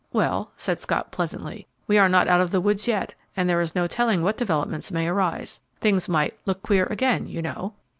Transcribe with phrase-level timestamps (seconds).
[0.11, 3.75] "Well," said Scott, pleasantly, "we are not out of the woods yet, and there is
[3.75, 5.61] no telling what developments may arise.
[5.79, 7.75] Things might 'look queer' again, you know."